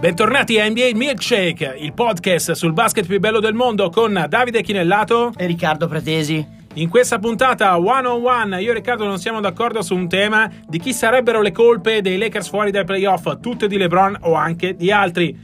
[0.00, 5.32] Bentornati a NBA Milkshake, il podcast sul basket più bello del mondo con Davide Chinellato
[5.36, 6.46] e Riccardo Pratesi.
[6.74, 10.48] In questa puntata one on one io e Riccardo non siamo d'accordo su un tema
[10.68, 14.76] di chi sarebbero le colpe dei Lakers fuori dai playoff, tutte di LeBron o anche
[14.76, 15.36] di altri.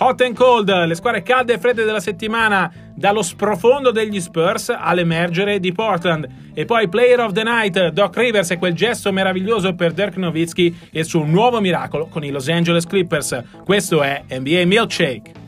[0.00, 5.58] Hot and cold, le squadre calde e fredde della settimana, dallo sprofondo degli Spurs all'emergere
[5.58, 6.28] di Portland.
[6.54, 10.90] E poi Player of the Night, Doc Rivers e quel gesto meraviglioso per Dirk Nowitzki
[10.92, 13.42] e il suo nuovo miracolo con i Los Angeles Clippers.
[13.64, 15.47] Questo è NBA Milkshake.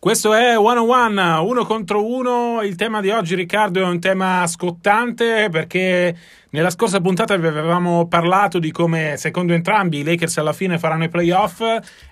[0.00, 2.62] Questo è One on One, uno contro uno.
[2.62, 6.16] Il tema di oggi, Riccardo, è un tema scottante perché
[6.50, 11.02] nella scorsa puntata vi avevamo parlato di come, secondo entrambi, i Lakers alla fine faranno
[11.02, 11.60] i playoff.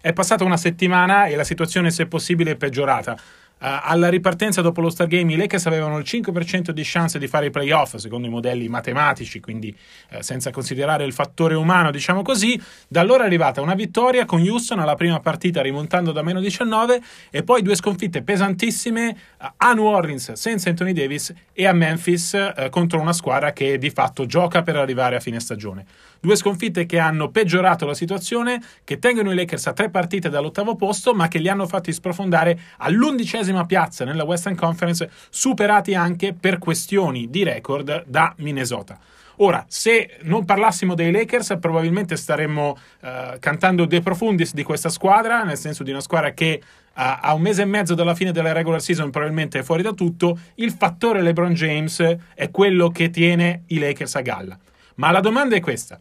[0.00, 3.16] È passata una settimana e la situazione, se possibile, è peggiorata.
[3.59, 7.46] Uh, alla ripartenza dopo lo Stargame i Lakers avevano il 5% di chance di fare
[7.46, 9.74] i playoff secondo i modelli matematici, quindi
[10.10, 12.60] uh, senza considerare il fattore umano, diciamo così.
[12.87, 17.01] Da allora è arrivata una vittoria con Houston alla prima partita rimontando da meno 19
[17.30, 22.35] e poi due sconfitte pesantissime uh, a New Orleans senza Anthony Davis e a Memphis
[22.68, 25.87] contro una squadra che di fatto gioca per arrivare a fine stagione.
[26.20, 30.74] Due sconfitte che hanno peggiorato la situazione, che tengono i Lakers a tre partite dall'ottavo
[30.74, 36.58] posto, ma che li hanno fatti sprofondare all'undicesima piazza nella Western Conference, superati anche per
[36.58, 38.98] questioni di record da Minnesota.
[39.40, 43.08] Ora, se non parlassimo dei Lakers, probabilmente staremmo uh,
[43.38, 46.64] cantando De Profundis di questa squadra, nel senso di una squadra che uh,
[46.95, 50.38] a un mese e mezzo dalla fine della regular season probabilmente è fuori da tutto.
[50.54, 54.58] Il fattore LeBron James è quello che tiene i Lakers a galla.
[54.95, 56.01] Ma la domanda è questa: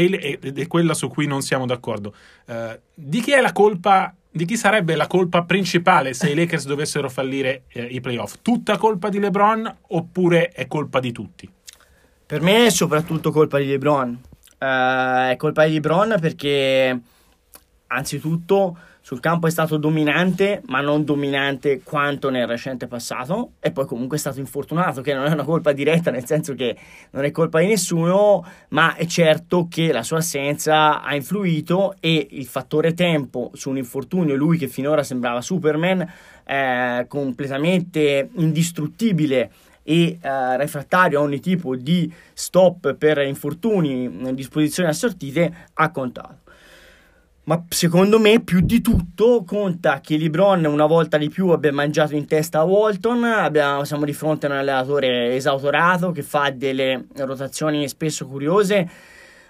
[0.00, 2.14] il, ed è quella su cui non siamo d'accordo.
[2.46, 4.14] Uh, di chi è la colpa?
[4.30, 8.36] Di chi sarebbe la colpa principale se i Lakers dovessero fallire eh, i playoff?
[8.40, 11.50] Tutta colpa di LeBron oppure è colpa di tutti?
[12.24, 14.20] Per me è soprattutto colpa di LeBron.
[14.58, 17.00] Uh, è colpa di LeBron perché
[17.88, 23.84] anzitutto sul campo è stato dominante, ma non dominante quanto nel recente passato, e poi
[23.84, 26.76] comunque è stato infortunato, che non è una colpa diretta, nel senso che
[27.10, 32.28] non è colpa di nessuno, ma è certo che la sua assenza ha influito e
[32.30, 36.08] il fattore tempo su un infortunio, lui che finora sembrava Superman,
[36.44, 39.50] è completamente indistruttibile
[39.82, 46.41] e eh, refrattario a ogni tipo di stop per infortuni, disposizioni assortite, ha contato.
[47.44, 52.14] Ma secondo me più di tutto conta che LeBron una volta di più abbia mangiato
[52.14, 57.06] in testa a Walton, abbiamo, siamo di fronte a un allenatore esautorato che fa delle
[57.16, 58.88] rotazioni spesso curiose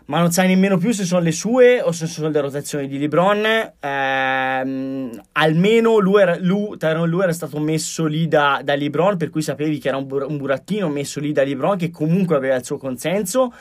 [0.07, 2.99] ma non sai nemmeno più se sono le sue o se sono le rotazioni di
[2.99, 3.73] LeBron.
[3.79, 6.77] Ehm, almeno lui era, lui,
[7.07, 10.89] lui era stato messo lì da, da, LeBron, per cui sapevi che era un, burattino
[10.89, 13.53] messo lì da LeBron che comunque aveva il suo consenso.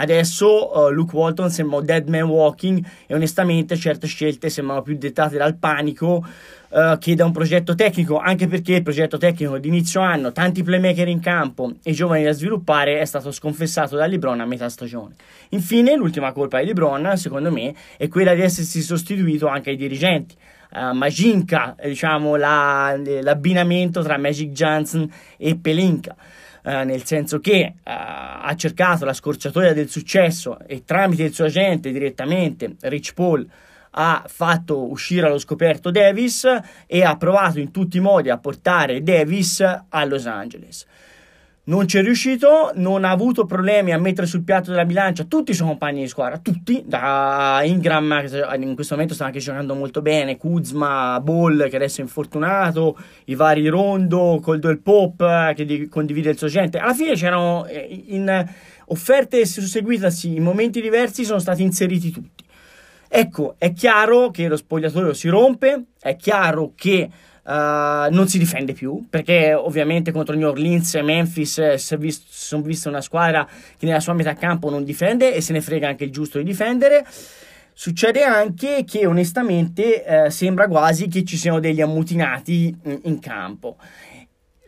[0.00, 4.96] Adesso uh, Luke Walton sembra un dead man walking e onestamente certe scelte sembrano più
[4.96, 6.26] dettate dal panico
[6.70, 10.62] uh, che da un progetto tecnico, anche perché il progetto tecnico di inizio anno, tanti
[10.62, 15.16] playmaker in campo e giovani da sviluppare, è stato sconfessato da LeBron a metà stagione.
[15.50, 20.34] Infine, l'ultima colpa di LeBron, secondo me, è quella di essersi sostituito anche ai dirigenti.
[20.72, 26.16] Uh, Majinka, diciamo la, l'abbinamento tra Magic Johnson e Pelinka.
[26.62, 31.46] Uh, nel senso che uh, ha cercato la scorciatoia del successo e tramite il suo
[31.46, 33.48] agente direttamente, Rich Paul,
[33.92, 36.46] ha fatto uscire allo scoperto Davis
[36.86, 40.86] e ha provato in tutti i modi a portare Davis a Los Angeles.
[41.70, 45.52] Non ci è riuscito, non ha avuto problemi a mettere sul piatto della bilancia tutti
[45.52, 49.76] i suoi compagni di squadra, tutti, da Ingram che in questo momento sta anche giocando
[49.76, 56.30] molto bene, Kuzma, Ball che adesso è infortunato, i vari Rondo, Coldwell Pop che condivide
[56.30, 56.78] il suo gente.
[56.78, 58.48] Alla fine c'erano eh, in
[58.86, 62.42] offerte susseguitasi in momenti diversi sono stati inseriti tutti.
[63.08, 67.08] Ecco, è chiaro che lo spogliatoio si rompe, è chiaro che
[67.44, 71.96] uh, non si difende più, perché ovviamente contro New Orleans e Memphis eh, si
[72.28, 75.88] sono viste una squadra che nella sua metà campo non difende e se ne frega
[75.88, 77.04] anche il giusto di difendere.
[77.72, 83.76] Succede anche che onestamente eh, sembra quasi che ci siano degli ammutinati in, in campo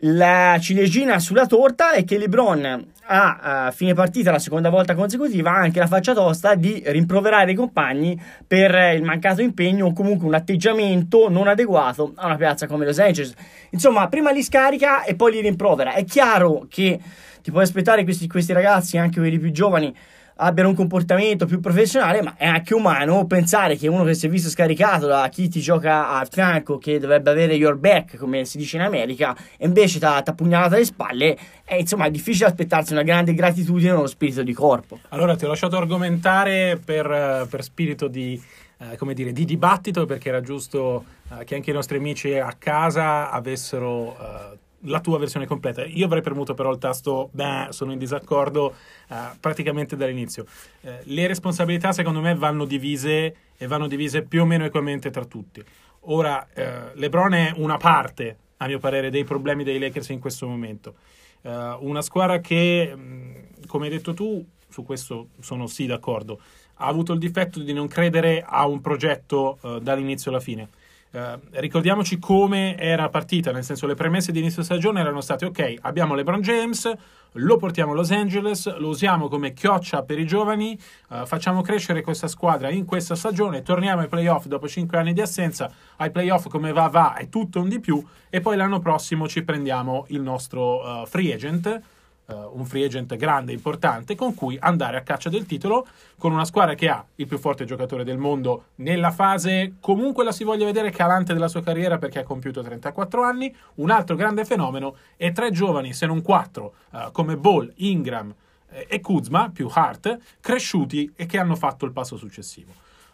[0.05, 5.51] la ciliegina sulla torta è che LeBron ha a fine partita la seconda volta consecutiva
[5.51, 10.33] anche la faccia tosta di rimproverare i compagni per il mancato impegno o comunque un
[10.33, 13.33] atteggiamento non adeguato a una piazza come Los Angeles.
[13.71, 15.93] Insomma, prima li scarica e poi li rimprovera.
[15.93, 16.99] È chiaro che
[17.41, 19.93] ti puoi aspettare questi, questi ragazzi, anche quelli più giovani,
[20.37, 24.29] abbiano un comportamento più professionale, ma è anche umano pensare che uno che si è
[24.29, 28.57] visto scaricato da chi ti gioca a fianco, che dovrebbe avere your back, come si
[28.57, 32.93] dice in America, e invece ti ha pugnalato alle spalle, è, insomma, è difficile aspettarsi
[32.93, 34.99] una grande gratitudine nello spirito di corpo.
[35.09, 38.41] Allora ti ho lasciato argomentare per, per spirito di,
[38.79, 42.53] eh, come dire, di dibattito, perché era giusto eh, che anche i nostri amici a
[42.57, 45.85] casa avessero eh, la tua versione completa.
[45.85, 48.73] Io avrei premuto però il tasto, beh, sono in disaccordo
[49.09, 50.45] uh, praticamente dall'inizio.
[50.81, 55.25] Uh, le responsabilità secondo me vanno divise e vanno divise più o meno equamente tra
[55.25, 55.63] tutti.
[56.07, 56.61] Ora, uh,
[56.93, 60.95] LeBron è una parte, a mio parere, dei problemi dei Lakers in questo momento.
[61.43, 66.39] una squadra che, mh, come hai detto tu, su questo sono sì d'accordo,
[66.75, 70.69] ha avuto il difetto di non credere a un progetto dall'inizio alla fine
[71.13, 75.75] Uh, ricordiamoci come era partita, nel senso le premesse di inizio stagione erano state ok,
[75.81, 76.91] abbiamo LeBron James,
[77.33, 80.75] lo portiamo a Los Angeles, lo usiamo come chioccia per i giovani,
[81.09, 85.21] uh, facciamo crescere questa squadra in questa stagione, torniamo ai playoff dopo 5 anni di
[85.21, 89.27] assenza, ai playoff come va va è tutto un di più e poi l'anno prossimo
[89.27, 91.79] ci prendiamo il nostro uh, free agent
[92.25, 95.87] uh, un free agent grande importante con cui andare a caccia del titolo
[96.17, 100.31] con una squadra che ha il più forte giocatore del mondo nella fase comunque la
[100.31, 104.45] si voglia vedere calante della sua carriera perché ha compiuto 34 anni, un altro grande
[104.45, 108.33] fenomeno e tre giovani se non quattro uh, come Ball, Ingram
[108.69, 112.71] eh, e Kuzma più Hart cresciuti e che hanno fatto il passo successivo.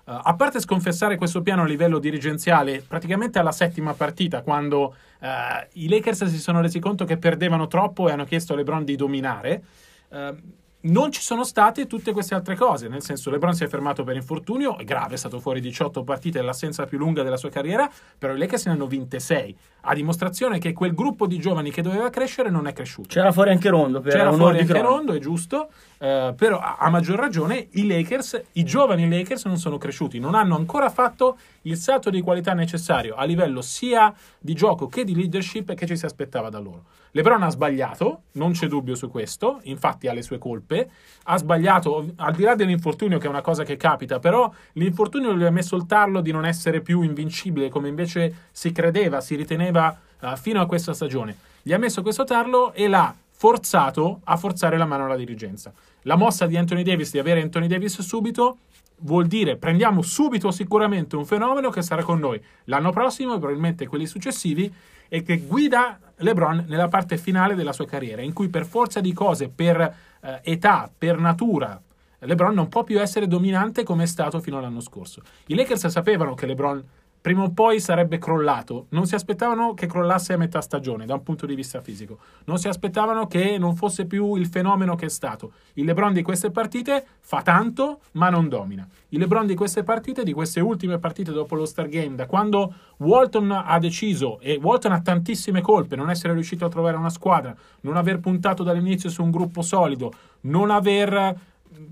[0.09, 5.27] Uh, a parte sconfessare questo piano a livello dirigenziale, praticamente alla settima partita, quando uh,
[5.73, 8.95] i Lakers si sono resi conto che perdevano troppo e hanno chiesto a LeBron di
[8.95, 9.63] dominare,
[10.07, 10.35] uh,
[10.81, 14.15] non ci sono state tutte queste altre cose, nel senso LeBron si è fermato per
[14.15, 17.89] infortunio, è grave, è stato fuori 18 partite, è l'assenza più lunga della sua carriera,
[18.17, 21.81] però i Lakers ne hanno vinte 6, a dimostrazione che quel gruppo di giovani che
[21.81, 23.09] doveva crescere non è cresciuto.
[23.09, 26.89] C'era fuori anche Rondo, per c'era fuori anche Rondo, è giusto, uh, però a, a,
[26.89, 31.75] maggior ragione i Lakers, i giovani Lakers non sono cresciuti, non hanno ancora fatto il
[31.75, 36.05] salto di qualità necessario a livello sia di gioco che di leadership che ci si
[36.05, 36.85] aspettava da loro.
[37.11, 40.89] LeBron ha sbagliato, non c'è dubbio su questo, infatti ha le sue colpe,
[41.23, 45.43] ha sbagliato al di là dell'infortunio che è una cosa che capita, però l'infortunio gli
[45.43, 49.97] ha messo il tarlo di non essere più invincibile come invece si credeva, si riteneva
[50.21, 51.35] uh, fino a questa stagione.
[51.61, 55.73] Gli ha messo questo tarlo e l'ha forzato a forzare la mano alla dirigenza.
[56.03, 58.59] La mossa di Anthony Davis di avere Anthony Davis subito
[59.01, 63.87] vuol dire prendiamo subito sicuramente un fenomeno che sarà con noi l'anno prossimo e probabilmente
[63.87, 64.71] quelli successivi
[65.07, 69.13] e che guida LeBron nella parte finale della sua carriera, in cui per forza di
[69.13, 69.79] cose, per
[70.21, 71.81] eh, età, per natura,
[72.19, 75.21] LeBron non può più essere dominante come è stato fino all'anno scorso.
[75.47, 76.83] I Lakers sapevano che LeBron
[77.21, 78.85] prima o poi sarebbe crollato.
[78.89, 82.17] Non si aspettavano che crollasse a metà stagione da un punto di vista fisico.
[82.45, 85.51] Non si aspettavano che non fosse più il fenomeno che è stato.
[85.73, 88.87] Il LeBron di queste partite fa tanto, ma non domina.
[89.09, 92.73] Il LeBron di queste partite, di queste ultime partite dopo lo Star Game, da quando
[92.97, 97.55] Walton ha deciso, e Walton ha tantissime colpe, non essere riuscito a trovare una squadra,
[97.81, 100.11] non aver puntato dall'inizio su un gruppo solido,
[100.41, 101.35] non aver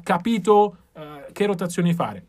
[0.04, 1.02] capito uh,
[1.32, 2.26] che rotazioni fare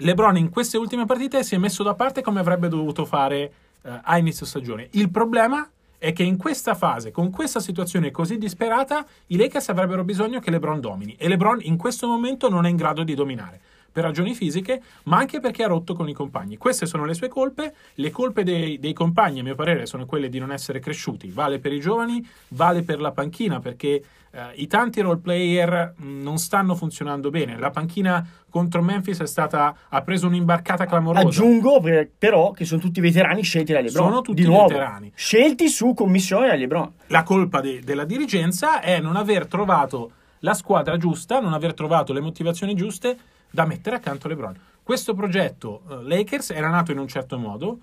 [0.00, 3.52] LeBron in queste ultime partite si è messo da parte come avrebbe dovuto fare
[3.82, 4.88] eh, a inizio stagione.
[4.92, 5.68] Il problema
[5.98, 10.50] è che in questa fase, con questa situazione così disperata, i Lakers avrebbero bisogno che
[10.50, 13.60] LeBron domini e LeBron in questo momento non è in grado di dominare
[13.92, 16.56] per ragioni fisiche, ma anche perché ha rotto con i compagni.
[16.56, 17.74] Queste sono le sue colpe.
[17.94, 21.30] Le colpe dei, dei, compagni, a mio parere, sono quelle di non essere cresciuti.
[21.30, 26.22] Vale per i giovani, vale per la panchina, perché eh, i tanti role player mm,
[26.22, 27.58] non stanno funzionando bene.
[27.58, 31.26] La panchina contro Memphis è stata, ha preso un'imbarcata clamorosa.
[31.26, 31.82] Aggiungo
[32.16, 34.06] però che sono tutti veterani scelti da LeBron.
[34.06, 35.10] Sono tutti veterani.
[35.14, 36.92] Scelti su commissione da LeBron.
[37.08, 42.12] La colpa de, della dirigenza è non aver trovato la squadra giusta, non aver trovato
[42.12, 43.16] le motivazioni giuste
[43.50, 44.60] da mettere accanto a LeBron.
[44.82, 47.78] Questo progetto uh, Lakers era nato in un certo modo,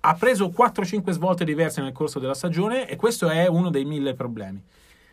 [0.00, 4.14] ha preso 4-5 svolte diverse nel corso della stagione e questo è uno dei mille
[4.14, 4.62] problemi.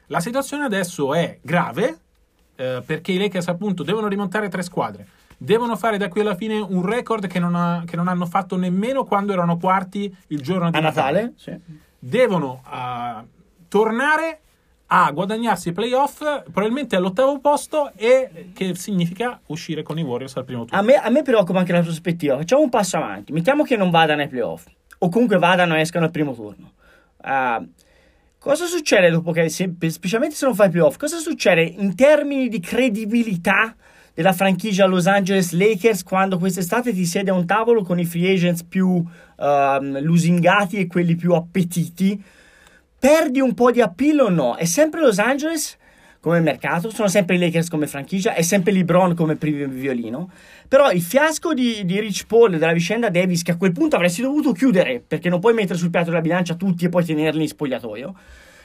[0.08, 2.00] La situazione adesso è grave
[2.56, 6.60] eh, perché i Lakers appunto devono rimontare tre squadre, devono fare da qui alla fine
[6.60, 10.72] un record che non, ha, che non hanno fatto nemmeno quando erano quarti il giorno
[10.72, 11.22] di a Natale.
[11.22, 11.34] Natale.
[11.38, 11.78] Sì.
[12.00, 13.26] Devono uh,
[13.68, 14.42] tornare
[14.92, 16.20] a guadagnarsi i playoff
[16.52, 20.80] probabilmente all'ottavo posto e che significa uscire con i Warriors al primo turno.
[20.80, 22.38] A me, a me preoccupa anche la prospettiva.
[22.38, 23.32] Facciamo un passo avanti.
[23.32, 24.66] Mettiamo che non vadano ai playoff
[25.00, 26.72] o comunque vadano e escano al primo turno.
[27.22, 27.68] Uh,
[28.40, 32.60] cosa succede dopo che, se, specialmente se non fai playoff, cosa succede in termini di
[32.60, 33.76] credibilità
[34.16, 38.34] della franchigia Los Angeles Lakers quando quest'estate ti siede a un tavolo con i free
[38.34, 42.22] agents più uh, lusingati e quelli più appetiti?
[43.00, 44.56] Perdi un po' di appeal o no?
[44.56, 45.78] È sempre Los Angeles
[46.20, 50.30] come mercato, sono sempre i Lakers come franchigia, è sempre LeBron come primo violino.
[50.68, 54.22] Però il fiasco di, di Rich Paul della vicenda Davis, che a quel punto avresti
[54.22, 57.48] dovuto chiudere, perché non puoi mettere sul piatto della bilancia tutti e poi tenerli in
[57.48, 58.16] spogliatoio,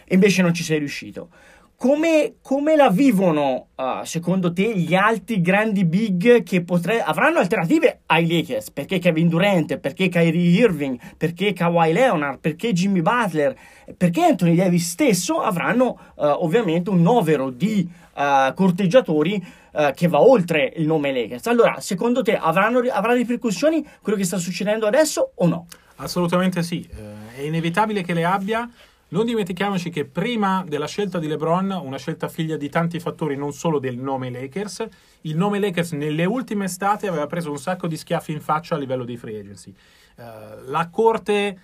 [0.05, 1.29] e invece non ci sei riuscito.
[1.77, 8.01] Come, come, la vivono, uh, secondo te, gli altri grandi big che potre- avranno alternative
[8.07, 8.71] ai Lakers?
[8.71, 13.55] Perché Kevin Durant, perché Kyrie Irving, perché Kawhi Leonard, perché Jimmy Butler,
[13.97, 19.63] perché Anthony Davis stesso avranno uh, ovviamente un novero di uh, corteggiatori
[19.97, 21.49] che va oltre il nome Lakers.
[21.49, 25.67] Allora, secondo te avranno, avrà ripercussioni quello che sta succedendo adesso o no?
[25.97, 28.69] Assolutamente sì, eh, è inevitabile che le abbia
[29.15, 33.53] non dimentichiamoci che prima della scelta di LeBron, una scelta figlia di tanti fattori, non
[33.53, 34.89] solo del nome Lakers,
[35.21, 38.79] il nome Lakers nelle ultime estate aveva preso un sacco di schiaffi in faccia a
[38.79, 39.73] livello di free agency.
[40.17, 41.59] Uh, la corte,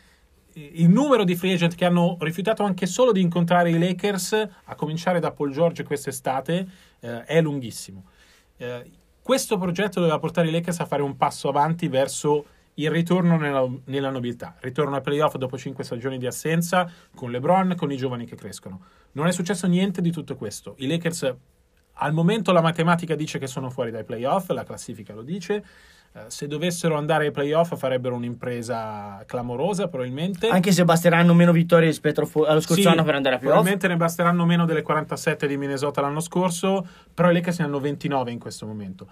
[0.52, 4.74] il numero di free agent che hanno rifiutato anche solo di incontrare i Lakers, a
[4.76, 6.68] cominciare da Paul George quest'estate,
[7.00, 8.04] uh, è lunghissimo.
[8.58, 8.88] Uh,
[9.20, 12.44] questo progetto doveva portare i Lakers a fare un passo avanti verso
[12.80, 17.74] il ritorno nella, nella nobiltà, ritorno ai playoff dopo cinque stagioni di assenza con LeBron,
[17.76, 18.80] con i giovani che crescono.
[19.12, 20.74] Non è successo niente di tutto questo.
[20.78, 21.34] I Lakers,
[22.00, 25.64] al momento la matematica dice che sono fuori dai playoff, la classifica lo dice.
[26.12, 31.86] Uh, se dovessero andare ai playoff farebbero un'impresa clamorosa probabilmente anche se basteranno meno vittorie
[31.86, 35.46] rispetto allo scorso sì, anno per andare ai playoff probabilmente ne basteranno meno delle 47
[35.46, 39.06] di Minnesota l'anno scorso però i Lakers ne hanno 29 in questo momento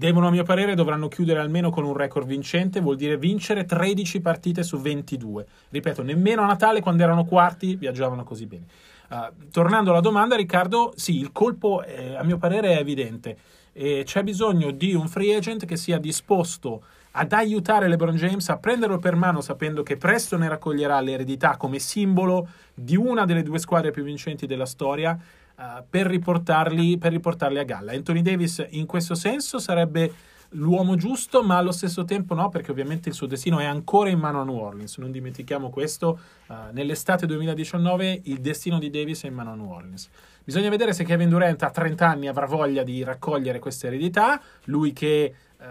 [0.00, 4.20] devono a mio parere dovranno chiudere almeno con un record vincente, vuol dire vincere 13
[4.22, 5.46] partite su 22.
[5.68, 8.64] Ripeto, nemmeno a Natale quando erano quarti viaggiavano così bene.
[9.10, 13.36] Uh, tornando alla domanda, Riccardo, sì, il colpo eh, a mio parere è evidente
[13.72, 18.58] e c'è bisogno di un free agent che sia disposto ad aiutare LeBron James a
[18.58, 23.58] prenderlo per mano sapendo che presto ne raccoglierà l'eredità come simbolo di una delle due
[23.58, 25.18] squadre più vincenti della storia
[25.56, 27.92] uh, per, riportarli, per riportarli a galla.
[27.92, 30.12] Anthony Davis in questo senso sarebbe
[30.50, 34.18] l'uomo giusto, ma allo stesso tempo no, perché ovviamente il suo destino è ancora in
[34.18, 34.96] mano a New Orleans.
[34.98, 36.18] Non dimentichiamo questo.
[36.48, 40.08] Uh, nell'estate 2019 il destino di Davis è in mano a New Orleans.
[40.50, 44.40] Bisogna vedere se Kevin Durant a 30 anni avrà voglia di raccogliere questa eredità.
[44.64, 45.64] Lui che uh,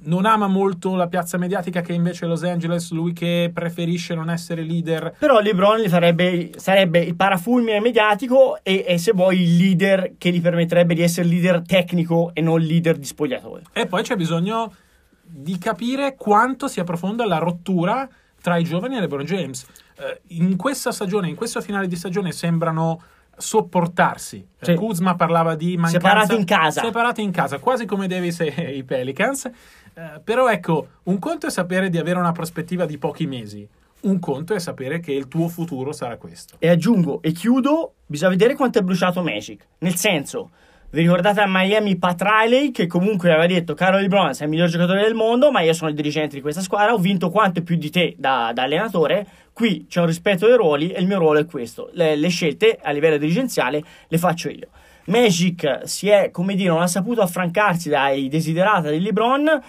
[0.00, 4.28] non ama molto la piazza mediatica che invece è Los Angeles, lui che preferisce non
[4.28, 5.14] essere leader.
[5.18, 10.42] Però LeBron farebbe, sarebbe il parafulmine mediatico e, e, se vuoi il leader che gli
[10.42, 13.62] permetterebbe di essere leader tecnico e non leader di spogliatoio.
[13.72, 14.74] E poi c'è bisogno
[15.22, 18.06] di capire quanto sia profonda la rottura
[18.42, 19.66] tra i giovani e LeBron James.
[19.96, 20.02] Uh,
[20.34, 23.00] in questa stagione, in questo finale di stagione sembrano
[23.38, 24.46] sopportarsi.
[24.60, 24.74] Sì.
[24.74, 26.82] Kuzma parlava di mancanza separati in casa.
[26.82, 29.46] Separati in casa, quasi come Davis e i Pelicans.
[29.46, 33.66] Eh, però ecco, un conto è sapere di avere una prospettiva di pochi mesi,
[34.00, 36.56] un conto è sapere che il tuo futuro sarà questo.
[36.58, 39.66] E aggiungo e chiudo, bisogna vedere quanto è bruciato Magic.
[39.78, 40.50] Nel senso,
[40.90, 44.70] vi ricordate a Miami Pat Riley che comunque aveva detto caro LeBron sei il miglior
[44.70, 47.76] giocatore del mondo ma io sono il dirigente di questa squadra ho vinto quanto più
[47.76, 51.40] di te da, da allenatore qui c'è un rispetto dei ruoli e il mio ruolo
[51.40, 54.68] è questo le, le scelte a livello dirigenziale le faccio io
[55.08, 59.62] Magic si è come dire non ha saputo affrancarsi dai desiderata di LeBron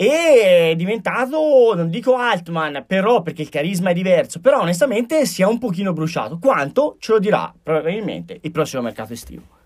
[0.00, 5.42] e è diventato, non dico Altman, però perché il carisma è diverso, però onestamente si
[5.42, 6.38] è un pochino bruciato.
[6.38, 9.57] Quanto ce lo dirà probabilmente il prossimo mercato estivo.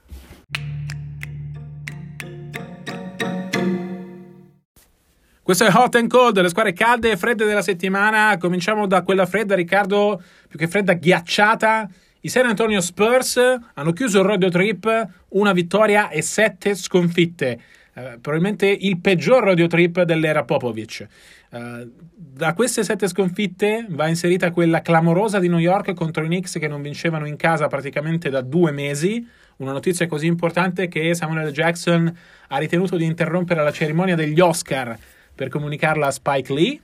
[5.44, 8.36] Questo è Hot and Cold, le squadre calde e fredde della settimana.
[8.38, 11.88] Cominciamo da quella fredda, Riccardo, più che fredda, ghiacciata.
[12.20, 13.40] I San Antonio Spurs
[13.74, 17.60] hanno chiuso il road trip, una vittoria e sette sconfitte.
[17.92, 21.08] Eh, probabilmente il peggior radio trip dell'era Popovic.
[21.50, 26.56] Uh, da queste sette sconfitte va inserita quella clamorosa di New York contro i Knicks
[26.58, 29.26] che non vincevano in casa praticamente da due mesi.
[29.56, 34.96] Una notizia così importante che Samuel Jackson ha ritenuto di interrompere la cerimonia degli Oscar
[35.34, 36.80] per comunicarla a Spike Lee,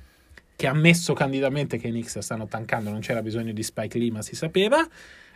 [0.57, 4.11] che ha ammesso candidamente che i Knicks stanno tankando, non c'era bisogno di Spike Lee,
[4.11, 4.87] ma si sapeva.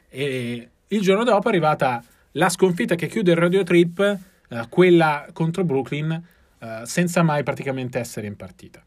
[0.09, 2.03] E il giorno dopo è arrivata
[2.33, 4.19] la sconfitta che chiude il radio trip
[4.53, 6.23] eh, quella contro Brooklyn,
[6.59, 8.83] uh, senza mai praticamente essere in partita.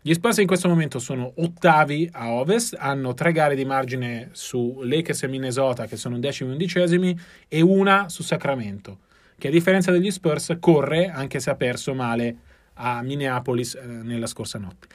[0.00, 4.80] Gli Spurs in questo momento sono ottavi a ovest, hanno tre gare di margine su
[4.82, 7.18] Lakers e Minnesota che sono decimi e undicesimi
[7.48, 9.00] e una su Sacramento,
[9.36, 12.36] che a differenza degli Spurs corre anche se ha perso male
[12.78, 14.86] a Minneapolis eh, nella scorsa notte.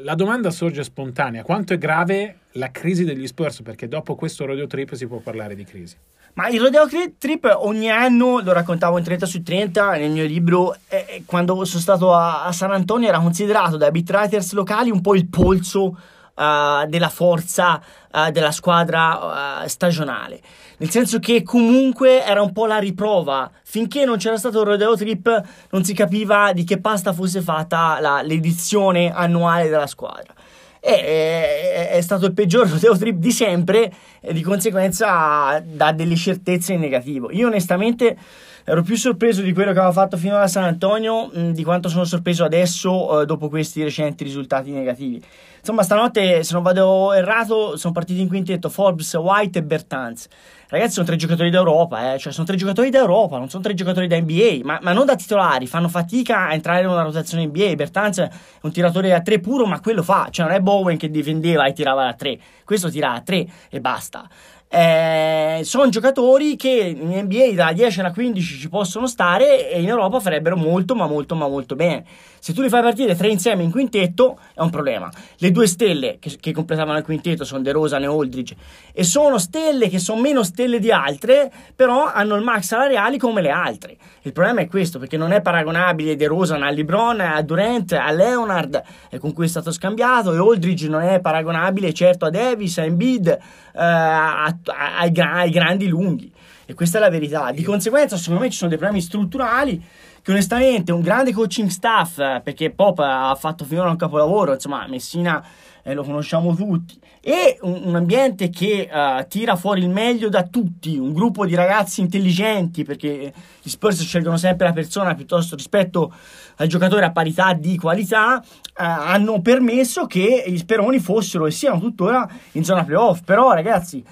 [0.00, 3.62] La domanda sorge spontanea, quanto è grave la crisi degli Spurs?
[3.62, 5.96] Perché dopo questo radio trip si può parlare di crisi.
[6.34, 10.74] Ma il Rodeo Trip ogni anno, lo raccontavo in 30 su 30 nel mio libro,
[10.88, 15.00] eh, quando sono stato a, a, San Antonio era considerato dai beat writers locali un
[15.00, 15.96] po' il polso
[16.34, 17.80] uh, della forza
[18.12, 20.40] uh, della squadra uh, stagionale.
[20.78, 23.50] Nel senso che comunque era un po' la riprova.
[23.62, 27.98] Finché non c'era stato il Rodeo Trip, non si capiva di che pasta fosse fatta
[28.00, 30.32] la, l'edizione annuale della squadra.
[30.80, 36.74] È, è, stato il peggior Rodeo Trip di sempre e di conseguenza dà delle certezze
[36.74, 37.30] in negativo.
[37.30, 38.16] Io onestamente
[38.64, 41.88] ero più sorpreso di quello che aveva fatto finora a San Antonio mh, di quanto
[41.88, 45.22] sono sorpreso adesso eh, dopo questi recenti risultati negativi.
[45.64, 50.28] Insomma, stanotte, se non vado errato, sono partiti in quintetto Forbes, White e Bertans.
[50.68, 52.18] Ragazzi, sono tre giocatori d'Europa, eh?
[52.18, 55.16] cioè sono tre giocatori d'Europa, non sono tre giocatori da NBA, ma, ma, non da
[55.16, 57.76] titolari, fanno fatica a entrare in una rotazione NBA.
[57.76, 58.30] Bertans è
[58.60, 61.72] un tiratore a tre puro, ma quello fa, cioè non è Bowen che difendeva e
[61.72, 64.28] tirava da tre, questo tira a tre e basta
[64.74, 69.88] eh, sono giocatori che in NBA da 10 alla 15 ci possono stare e in
[69.88, 72.04] Europa farebbero molto ma molto ma molto bene.
[72.40, 75.10] Se tu li fai partire tre insieme in quintetto è un problema.
[75.36, 78.56] Le due stelle che, che completavano il quintetto sono De Rosa e Aldridge
[78.92, 83.42] e sono stelle che sono meno stelle di altre, però hanno il max salariali come
[83.42, 83.96] le altre.
[84.22, 88.10] Il problema è questo perché non è paragonabile De Rosa a LeBron, a Durant, a
[88.10, 92.76] Leonard eh, con cui è stato scambiato e Aldridge non è paragonabile certo a Davis,
[92.78, 93.38] a Embiid,
[93.74, 94.56] eh, a,
[94.98, 96.32] ai, ai grandi lunghi.
[96.66, 97.50] E questa è la verità.
[97.52, 99.84] Di conseguenza, secondo me ci sono dei problemi strutturali
[100.22, 105.44] che onestamente un grande coaching staff, perché Pop ha fatto finora un capolavoro, insomma, Messina
[105.84, 110.42] eh, lo conosciamo tutti, e un, un ambiente che uh, tira fuori il meglio da
[110.42, 116.12] tutti, un gruppo di ragazzi intelligenti, perché gli Spurs scelgono sempre la persona piuttosto rispetto
[116.56, 121.78] al giocatore a parità di qualità, uh, hanno permesso che gli Speroni fossero e siano
[121.78, 123.20] tuttora in zona playoff.
[123.22, 124.02] Però ragazzi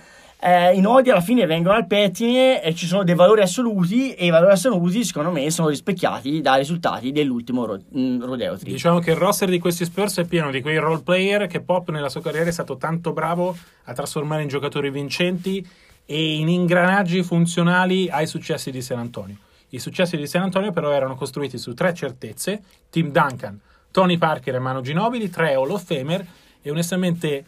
[0.45, 4.27] eh, i nodi alla fine vengono al pettine e ci sono dei valori assoluti e
[4.27, 8.73] i valori assoluti secondo me sono rispecchiati dai risultati dell'ultimo ro- mm, rodeo trip.
[8.73, 11.91] Diciamo che il roster di questi Spurs è pieno di quei role player che Pop
[11.91, 15.65] nella sua carriera è stato tanto bravo a trasformare in giocatori vincenti
[16.05, 19.37] e in ingranaggi funzionali ai successi di San Antonio.
[19.69, 23.61] I successi di San Antonio però erano costruiti su tre certezze, Tim Duncan,
[23.93, 26.27] Tony Parker e Manu Ginobili, tre Hall of Famer
[26.61, 27.45] e onestamente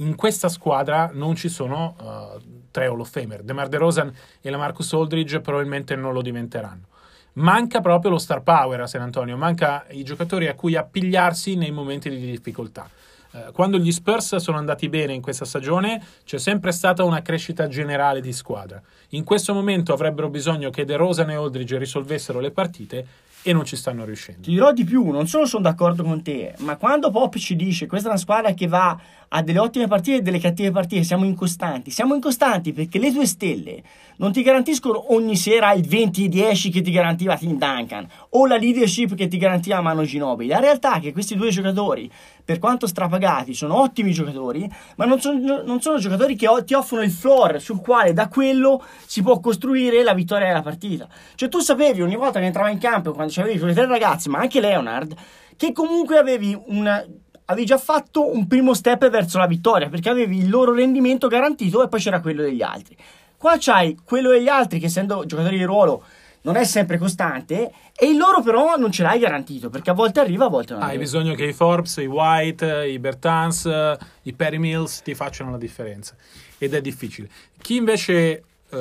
[0.00, 3.42] in questa squadra non ci sono uh, tre Hall of Famer.
[3.42, 6.86] DeMar DeRozan e la Marcus Aldridge probabilmente non lo diventeranno.
[7.34, 11.70] Manca proprio lo star power a San Antonio, manca i giocatori a cui appigliarsi nei
[11.70, 12.88] momenti di difficoltà.
[13.46, 17.68] Uh, quando gli Spurs sono andati bene in questa stagione c'è sempre stata una crescita
[17.68, 18.80] generale di squadra.
[19.10, 23.06] In questo momento avrebbero bisogno che DeRozan e Aldridge risolvessero le partite
[23.42, 24.42] e non ci stanno riuscendo.
[24.42, 27.86] Ti dirò di più, non solo sono d'accordo con te, ma quando Pop ci dice
[27.86, 28.98] questa è una squadra che va
[29.28, 31.90] a delle ottime partite e delle cattive partite, siamo incostanti.
[31.90, 33.82] Siamo incostanti perché le tue stelle
[34.16, 39.14] non ti garantiscono ogni sera il 20-10 che ti garantiva Tim Duncan o la leadership
[39.14, 40.50] che ti garantiva Mano Ginobili.
[40.50, 42.10] La realtà è che questi due giocatori,
[42.48, 47.02] per quanto strapagati, sono ottimi giocatori, ma non sono, non sono giocatori che ti offrono
[47.02, 51.06] il floor sul quale da quello si può costruire la vittoria della partita.
[51.34, 54.30] Cioè tu sapevi ogni volta che entrava in campo, quando c'avevi i tuoi tre ragazzi,
[54.30, 55.14] ma anche Leonard,
[55.58, 57.04] che comunque avevi una
[57.50, 61.82] avevi già fatto un primo step verso la vittoria perché avevi il loro rendimento garantito
[61.82, 62.96] e poi c'era quello degli altri.
[63.36, 66.02] Qua c'hai quello degli altri che essendo giocatori di ruolo
[66.42, 70.20] non è sempre costante e il loro però non ce l'hai garantito perché a volte
[70.20, 70.98] arriva, a volte non arriva.
[70.98, 73.68] Hai bisogno che i Forbes, i White, i Bertans,
[74.22, 76.14] i Perry Mills ti facciano la differenza
[76.58, 77.28] ed è difficile.
[77.60, 78.76] Chi invece uh,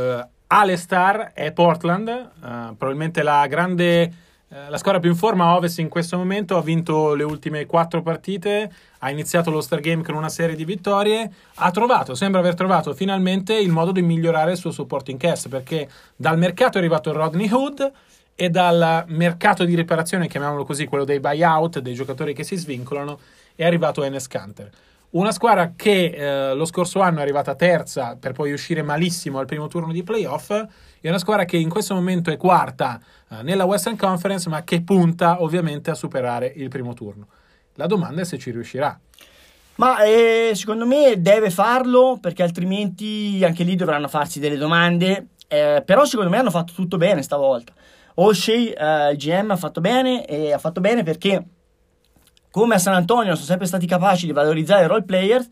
[0.47, 4.11] ha le star è Portland, uh, probabilmente la grande eh,
[4.49, 8.01] la squadra più in forma a Ovest in questo momento ha vinto le ultime quattro
[8.01, 12.53] partite, ha iniziato lo Star Game con una serie di vittorie, ha trovato, sembra aver
[12.53, 17.11] trovato finalmente il modo di migliorare il suo supporting cast perché dal mercato è arrivato
[17.11, 17.91] Rodney Hood
[18.35, 23.19] e dal mercato di riparazione, chiamiamolo così, quello dei buyout, dei giocatori che si svincolano,
[23.53, 24.69] è arrivato Enes Kanter.
[25.09, 29.45] Una squadra che eh, lo scorso anno è arrivata terza per poi uscire malissimo al
[29.45, 30.51] primo turno di playoff
[31.01, 34.81] è una squadra che in questo momento è quarta eh, nella Western Conference, ma che
[34.81, 37.27] punta ovviamente a superare il primo turno.
[37.75, 38.99] La domanda è se ci riuscirà.
[39.75, 45.27] Ma eh, secondo me deve farlo perché altrimenti anche lì dovranno farsi delle domande.
[45.47, 47.73] Eh, però secondo me hanno fatto tutto bene stavolta.
[48.15, 51.43] O'Shea, eh, il GM, ha fatto bene e ha fatto bene perché
[52.49, 55.47] come a San Antonio sono sempre stati capaci di valorizzare i role players,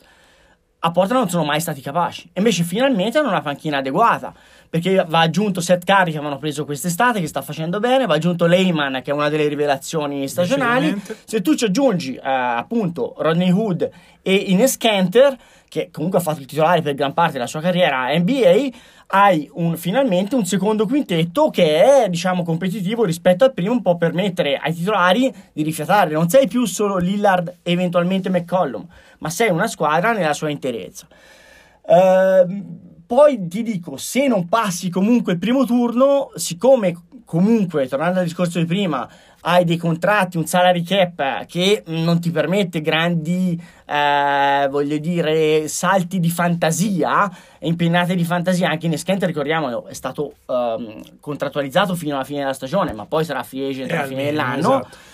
[0.85, 2.29] a Portland non sono mai stati capaci.
[2.31, 4.31] E invece finalmente hanno una panchina adeguata
[4.69, 8.45] perché va aggiunto Seth Curry che avevano preso quest'estate che sta facendo bene, va aggiunto
[8.45, 11.01] Lehman che è una delle rivelazioni stagionali.
[11.25, 13.89] Se tu ci aggiungi eh, appunto Rodney Hood
[14.21, 15.35] e in Scanter,
[15.67, 18.69] che comunque ha fatto il titolare per gran parte della sua carriera NBA,
[19.07, 24.57] hai un, finalmente un secondo quintetto che è diciamo competitivo rispetto al primo, po' permettere
[24.57, 26.11] ai titolari di rifiatare.
[26.11, 28.85] Non sei più solo Lillard, eventualmente McCollum,
[29.19, 31.07] ma sei una squadra nella sua interezza.
[31.81, 38.25] Uh, poi ti dico, se non passi comunque il primo turno, siccome comunque, tornando al
[38.25, 39.07] discorso di prima,
[39.47, 46.19] hai dei contratti, un salary cap che non ti permette grandi, eh, voglio dire, salti
[46.19, 47.29] di fantasia,
[47.59, 52.53] impennate di fantasia, anche in Skent, ricordiamolo, è stato um, contrattualizzato fino alla fine della
[52.53, 54.79] stagione, ma poi sarà free agent alla fine dell'anno.
[54.81, 55.13] Esatto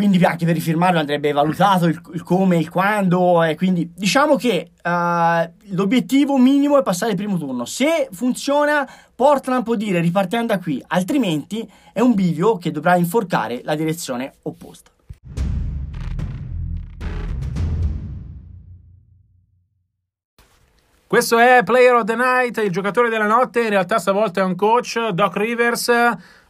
[0.00, 4.70] quindi anche per rifirmarlo andrebbe valutato il, il come, il quando, e quindi diciamo che
[4.82, 7.66] uh, l'obiettivo minimo è passare il primo turno.
[7.66, 13.60] Se funziona, Portland può dire ripartiamo da qui, altrimenti è un bivio che dovrà inforcare
[13.62, 14.90] la direzione opposta.
[21.06, 24.54] Questo è Player of the Night, il giocatore della notte, in realtà stavolta è un
[24.54, 25.92] coach, Doc Rivers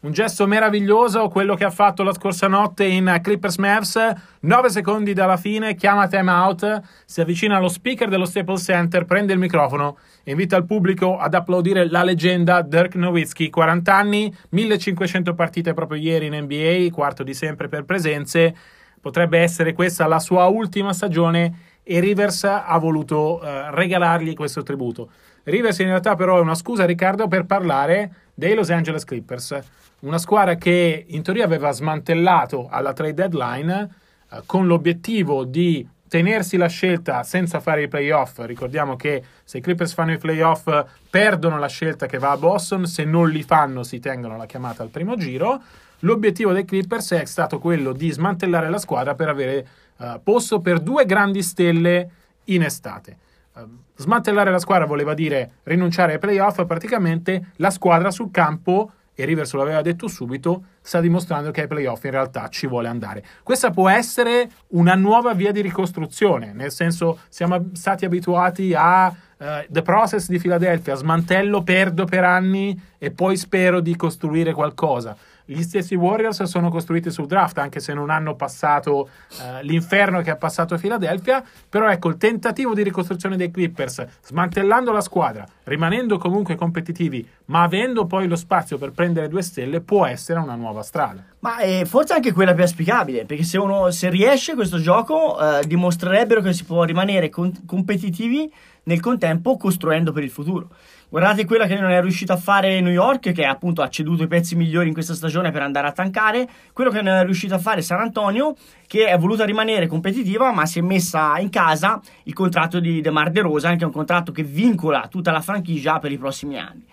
[0.00, 4.12] un gesto meraviglioso, quello che ha fatto la scorsa notte in Clippers Mavs.
[4.40, 9.34] 9 secondi dalla fine, chiama time out, si avvicina allo speaker dello Staples Center, prende
[9.34, 15.34] il microfono e invita il pubblico ad applaudire la leggenda Dirk Nowitzki, 40 anni, 1500
[15.34, 18.54] partite proprio ieri in NBA, quarto di sempre per presenze.
[19.02, 25.10] Potrebbe essere questa la sua ultima stagione e Rivers ha voluto uh, regalargli questo tributo.
[25.44, 29.60] Rivers in realtà però è una scusa Riccardo per parlare dei Los Angeles Clippers
[30.00, 33.90] una squadra che in teoria aveva smantellato alla trade deadline
[34.30, 38.38] eh, con l'obiettivo di tenersi la scelta senza fare i playoff.
[38.40, 40.68] Ricordiamo che se i Clippers fanno i playoff
[41.10, 44.82] perdono la scelta che va a Boston, se non li fanno si tengono la chiamata
[44.82, 45.62] al primo giro.
[46.00, 49.66] L'obiettivo dei Clippers è stato quello di smantellare la squadra per avere
[49.98, 52.10] uh, posto per due grandi stelle
[52.44, 53.18] in estate.
[53.52, 53.60] Uh,
[53.96, 59.52] smantellare la squadra voleva dire rinunciare ai playoff, praticamente la squadra sul campo e Rivers
[59.52, 63.24] lo aveva detto subito, sta dimostrando che ai playoff in realtà ci vuole andare.
[63.42, 69.44] Questa può essere una nuova via di ricostruzione, nel senso siamo stati abituati a uh,
[69.68, 75.16] The Process di Philadelphia, smantello, perdo per anni e poi spero di costruire qualcosa.
[75.52, 80.30] Gli stessi Warriors sono costruiti sul draft, anche se non hanno passato uh, l'inferno che
[80.30, 81.42] ha passato Philadelphia.
[81.68, 87.64] Però ecco, il tentativo di ricostruzione dei Clippers, smantellando la squadra, rimanendo comunque competitivi, ma
[87.64, 91.24] avendo poi lo spazio per prendere due stelle, può essere una nuova strada.
[91.40, 95.66] Ma eh, forse anche quella più auspicabile, perché se uno se riesce questo gioco, eh,
[95.66, 98.52] dimostrerebbero che si può rimanere con- competitivi
[98.84, 100.68] nel contempo costruendo per il futuro.
[101.10, 104.28] Guardate quella che non è riuscito a fare New York, che appunto ha ceduto i
[104.28, 106.48] pezzi migliori in questa stagione per andare a tankare.
[106.72, 108.54] Quello che non è riuscito a fare San Antonio,
[108.86, 113.32] che è voluta rimanere competitiva, ma si è messa in casa il contratto di DeMar
[113.32, 116.86] DeRozan, che è un contratto che vincola tutta la franchigia per i prossimi anni.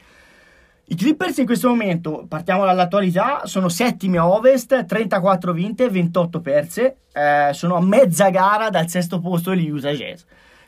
[0.85, 6.97] I Clippers in questo momento, partiamo dall'attualità, sono settimi a ovest, 34 vinte, 28 perse,
[7.13, 10.23] eh, sono a mezza gara dal sesto posto degli Utah Jazz.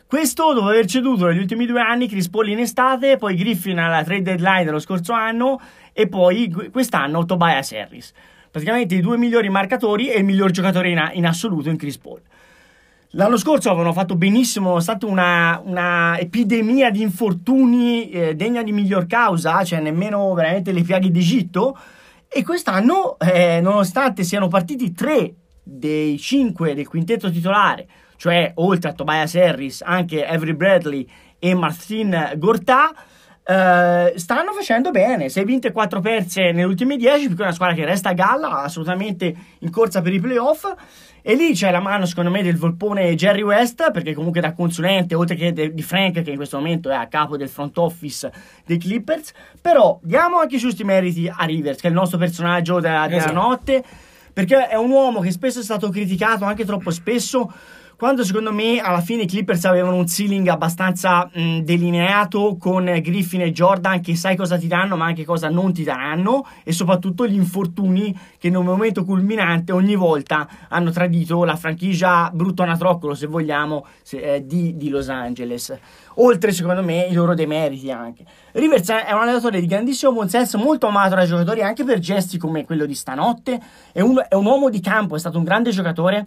[0.10, 4.04] Questo dopo aver ceduto negli ultimi due anni Chris Paul in estate, poi Griffin alla
[4.04, 5.62] trade deadline dello scorso anno
[5.94, 8.12] e poi quest'anno Tobias Harris.
[8.50, 12.22] Praticamente i due migliori marcatori e il miglior giocatore in, in assoluto in Chris Paul.
[13.12, 18.72] L'anno scorso avevano fatto benissimo, è stata una, una epidemia di infortuni eh, degna di
[18.72, 21.78] miglior causa, cioè nemmeno veramente le piaghe d'Egitto.
[22.28, 27.88] E quest'anno, eh, nonostante siano partiti tre dei cinque del quintetto titolare,
[28.20, 31.08] cioè oltre a Tobias Harris anche Avery Bradley
[31.40, 32.94] e Martin Gortà,
[33.50, 35.28] Uh, stanno facendo bene.
[35.28, 38.14] 6 vinte e 4 perse nelle ultime 10 perché è una squadra che resta a
[38.14, 40.72] galla assolutamente in corsa per i playoff.
[41.24, 45.16] E lì c'è la mano secondo me del volpone Jerry West perché comunque da consulente
[45.16, 48.32] oltre che de- di Frank che in questo momento è a capo del front office
[48.68, 49.32] dei Clippers.
[49.60, 53.18] Però diamo anche i giusti meriti a Rivers che è il nostro personaggio della, della
[53.18, 53.34] esatto.
[53.34, 53.84] notte
[54.32, 57.52] perché è un uomo che spesso è stato criticato anche troppo spesso
[58.00, 63.42] quando secondo me alla fine i Clippers avevano un ceiling abbastanza mh, delineato con Griffin
[63.42, 67.28] e Jordan che sai cosa ti danno ma anche cosa non ti daranno e soprattutto
[67.28, 73.28] gli infortuni che un momento culminante ogni volta hanno tradito la franchigia brutto anatroccolo se
[73.28, 75.78] vogliamo se, eh, di, di Los Angeles.
[76.16, 78.24] Oltre secondo me i loro demeriti anche.
[78.54, 82.64] Rivers è un allenatore di grandissimo buonsenso molto amato dai giocatori anche per gesti come
[82.64, 83.60] quello di stanotte.
[83.92, 86.26] È un, è un uomo di campo è stato un grande giocatore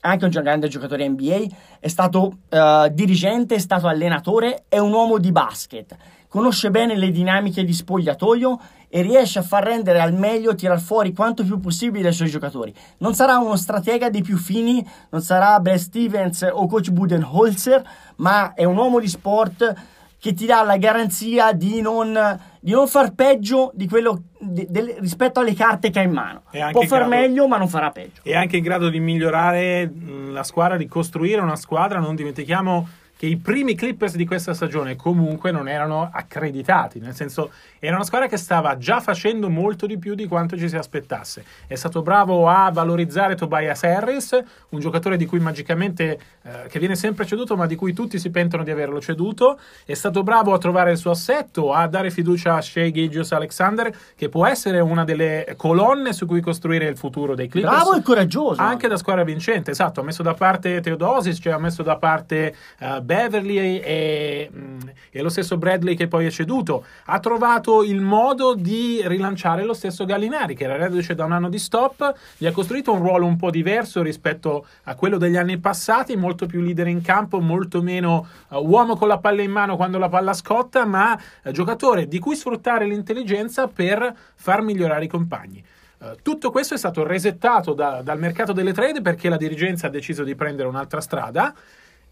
[0.00, 1.46] anche un grande giocatore NBA,
[1.78, 5.96] è stato uh, dirigente, è stato allenatore, è un uomo di basket,
[6.28, 8.58] conosce bene le dinamiche di spogliatoio
[8.88, 12.74] e riesce a far rendere al meglio, tirar fuori quanto più possibile i suoi giocatori.
[12.98, 18.52] Non sarà uno stratega dei più fini, non sarà Brad Stevens o coach Budenholzer, ma
[18.54, 19.74] è un uomo di sport
[20.18, 22.18] che ti dà la garanzia di non,
[22.60, 26.42] di non far peggio di quello di, del, rispetto alle carte che ha in mano.
[26.70, 28.20] Può far grado, meglio, ma non farà peggio.
[28.22, 29.90] È anche in grado di migliorare
[30.30, 31.98] la squadra, di costruire una squadra.
[31.98, 32.88] Non dimentichiamo
[33.20, 38.04] che i primi Clippers di questa stagione comunque non erano accreditati, nel senso era una
[38.04, 41.44] squadra che stava già facendo molto di più di quanto ci si aspettasse.
[41.66, 46.96] È stato bravo a valorizzare Tobias Harris, un giocatore di cui magicamente eh, che viene
[46.96, 49.60] sempre ceduto, ma di cui tutti si pentono di averlo ceduto.
[49.84, 53.94] È stato bravo a trovare il suo assetto, a dare fiducia a Shea Gilgius Alexander,
[54.16, 57.74] che può essere una delle colonne su cui costruire il futuro dei Clippers.
[57.74, 58.62] Bravo e coraggioso.
[58.62, 60.00] Anche da squadra vincente, esatto.
[60.00, 64.78] Ha messo da parte Teodosis, cioè ha messo da parte uh, Beverly e, mm,
[65.10, 66.84] e, lo stesso Bradley che poi è ceduto.
[67.06, 71.48] Ha trovato il modo di rilanciare lo stesso Gallinari, che era reduce da un anno
[71.48, 75.58] di stop, gli ha costruito un ruolo un po' diverso rispetto a quello degli anni
[75.58, 79.74] passati, molto più leader in campo, molto meno uh, uomo con la palla in mano
[79.74, 85.08] quando la palla scotta, ma uh, giocatore di cui sfruttare l'intelligenza per far migliorare i
[85.08, 85.64] compagni.
[85.98, 89.90] Uh, tutto questo è stato resettato da, dal mercato delle trade perché la dirigenza ha
[89.90, 91.52] deciso di prendere un'altra strada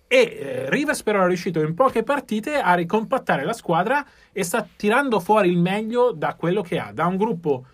[0.09, 4.67] e eh, Rivers però è riuscito in poche partite a ricompattare la squadra e sta
[4.77, 7.65] tirando fuori il meglio da quello che ha, da un gruppo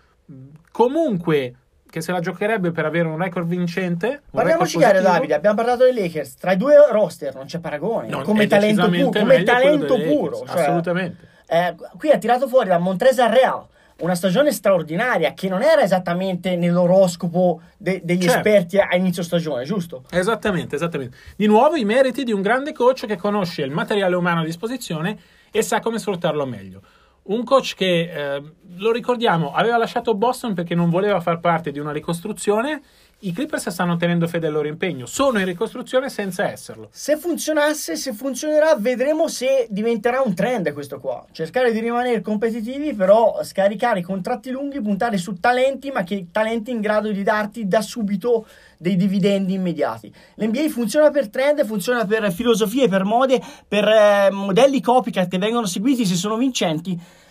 [0.71, 1.55] comunque
[1.89, 4.23] che se la giocherebbe per avere un record vincente.
[4.29, 5.33] Parliamoci chiaro, Davide.
[5.33, 6.35] Abbiamo parlato dei Lakers.
[6.35, 8.09] Tra i due roster non c'è paragone.
[8.09, 10.43] Non, come talento, pu- come talento puro.
[10.45, 11.27] Cioè, assolutamente.
[11.47, 13.65] Eh, qui ha tirato fuori da Montresa Real
[13.97, 18.37] una stagione straordinaria che non era esattamente nell'oroscopo de- degli certo.
[18.37, 20.03] esperti a inizio stagione, giusto?
[20.09, 21.17] Esattamente, esattamente.
[21.37, 25.17] Di nuovo i meriti di un grande coach che conosce il materiale umano a disposizione
[25.49, 26.81] e sa come sfruttarlo meglio.
[27.23, 28.43] Un coach che, eh,
[28.77, 32.81] lo ricordiamo, aveva lasciato Boston perché non voleva far parte di una ricostruzione
[33.25, 36.89] i Clippers stanno tenendo fede al loro impegno, sono in ricostruzione senza esserlo.
[36.91, 41.25] Se funzionasse, se funzionerà, vedremo se diventerà un trend questo qua.
[41.31, 46.81] Cercare di rimanere competitivi, però scaricare contratti lunghi, puntare su talenti, ma che talenti in
[46.81, 48.45] grado di darti da subito
[48.77, 50.13] dei dividendi immediati.
[50.35, 55.65] L'NBA funziona per trend, funziona per filosofie, per mode, per eh, modelli copycat che vengono
[55.65, 57.23] seguiti se sono vincenti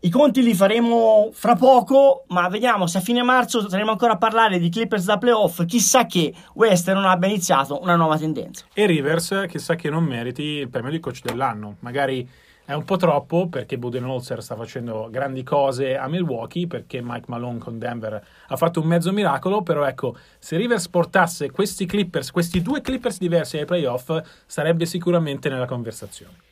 [0.00, 4.16] i conti li faremo fra poco, ma vediamo se a fine marzo torneremo ancora a
[4.16, 5.64] parlare di Clippers da playoff.
[5.64, 8.64] Chissà che West non abbia iniziato una nuova tendenza.
[8.72, 11.78] E Rivers, chissà che non meriti il premio di coach dell'anno.
[11.80, 12.28] Magari
[12.64, 17.58] è un po' troppo perché Budenholzer sta facendo grandi cose a Milwaukee, perché Mike Malone
[17.58, 19.62] con Denver ha fatto un mezzo miracolo.
[19.62, 25.48] Però ecco, se Rivers portasse questi Clippers, questi due Clippers diversi ai playoff, sarebbe sicuramente
[25.48, 26.46] nella conversazione.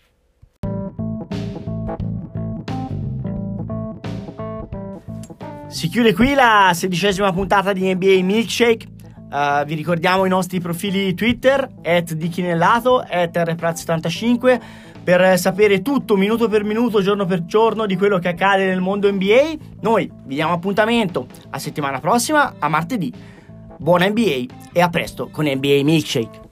[5.76, 8.86] Si chiude qui la sedicesima puntata di NBA Milkshake.
[9.30, 14.58] Uh, vi ricordiamo i nostri profili Twitter, at Dichinellato, at RPraz75,
[15.04, 19.12] per sapere tutto minuto per minuto, giorno per giorno di quello che accade nel mondo
[19.12, 19.52] NBA.
[19.82, 23.12] Noi vi diamo appuntamento a settimana prossima, a martedì.
[23.76, 26.45] Buona NBA e a presto con NBA Milkshake.